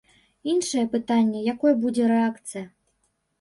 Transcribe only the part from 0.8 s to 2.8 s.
пытанне, якой будзе рэакцыя.